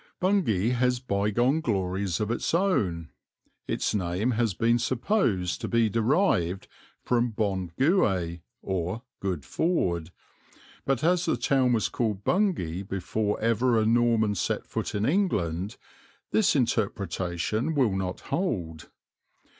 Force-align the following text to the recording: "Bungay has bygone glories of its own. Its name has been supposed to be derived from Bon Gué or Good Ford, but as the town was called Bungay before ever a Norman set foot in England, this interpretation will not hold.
"Bungay 0.19 0.69
has 0.69 0.99
bygone 0.99 1.61
glories 1.61 2.19
of 2.19 2.31
its 2.31 2.55
own. 2.55 3.09
Its 3.67 3.93
name 3.93 4.31
has 4.31 4.55
been 4.55 4.79
supposed 4.79 5.61
to 5.61 5.67
be 5.67 5.91
derived 5.91 6.67
from 7.03 7.29
Bon 7.29 7.69
Gué 7.79 8.41
or 8.63 9.03
Good 9.19 9.45
Ford, 9.45 10.09
but 10.85 11.03
as 11.03 11.25
the 11.25 11.37
town 11.37 11.71
was 11.73 11.87
called 11.87 12.23
Bungay 12.23 12.81
before 12.81 13.39
ever 13.39 13.77
a 13.77 13.85
Norman 13.85 14.33
set 14.33 14.65
foot 14.65 14.95
in 14.95 15.05
England, 15.05 15.77
this 16.31 16.55
interpretation 16.55 17.75
will 17.75 17.95
not 17.95 18.21
hold. 18.21 18.89